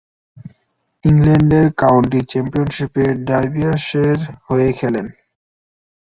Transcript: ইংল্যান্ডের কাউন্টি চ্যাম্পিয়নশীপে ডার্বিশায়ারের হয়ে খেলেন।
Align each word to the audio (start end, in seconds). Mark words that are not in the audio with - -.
ইংল্যান্ডের 1.03 1.65
কাউন্টি 1.81 2.19
চ্যাম্পিয়নশীপে 2.31 3.05
ডার্বিশায়ারের 3.27 4.19
হয়ে 4.47 4.69
খেলেন। 4.73 5.05